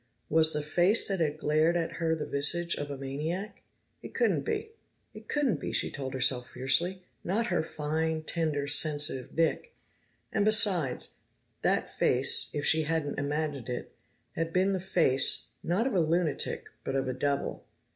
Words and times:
Was 0.29 0.51
the 0.53 0.63
face 0.63 1.07
that 1.07 1.19
had 1.19 1.37
glared 1.37 1.77
at 1.77 1.97
her 2.01 2.15
the 2.15 2.25
visage 2.25 2.73
of 2.75 2.89
a 2.89 2.97
maniac? 2.97 3.61
It 4.01 4.15
couldn't 4.15 4.41
be. 4.41 4.71
It 5.13 5.27
couldn't 5.27 5.59
be, 5.59 5.71
she 5.71 5.91
told 5.91 6.15
herself 6.15 6.49
fiercely. 6.49 7.03
Not 7.23 7.45
her 7.53 7.61
fine, 7.61 8.23
tender, 8.23 8.65
sensitive 8.65 9.31
Nick! 9.35 9.75
And 10.33 10.43
besides, 10.43 11.17
that 11.61 11.93
face, 11.93 12.49
if 12.51 12.65
she 12.65 12.81
hadn't 12.85 13.19
imagined 13.19 13.69
it, 13.69 13.93
had 14.31 14.51
been 14.51 14.73
the 14.73 14.79
face, 14.79 15.49
not 15.61 15.85
of 15.85 15.93
a 15.93 15.99
lunatic, 15.99 16.65
but 16.83 16.95
of 16.95 17.07
a 17.07 17.13
devil. 17.13 17.67